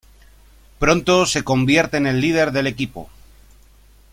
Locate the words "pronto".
0.79-1.27